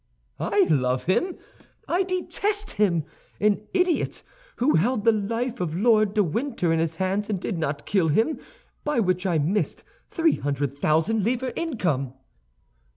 "I 0.39 0.63
love 0.63 1.03
him? 1.03 1.37
I 1.87 2.01
detest 2.01 2.71
him! 2.71 3.03
An 3.39 3.61
idiot, 3.71 4.23
who 4.55 4.73
held 4.77 5.05
the 5.05 5.11
life 5.11 5.59
of 5.61 5.75
Lord 5.77 6.15
de 6.15 6.23
Winter 6.23 6.73
in 6.73 6.79
his 6.79 6.95
hands 6.95 7.29
and 7.29 7.39
did 7.39 7.59
not 7.59 7.85
kill 7.85 8.07
him, 8.09 8.39
by 8.83 8.99
which 8.99 9.27
I 9.27 9.37
missed 9.37 9.83
three 10.09 10.37
hundred 10.37 10.75
thousand 10.79 11.23
livres' 11.23 11.53
income." 11.55 12.13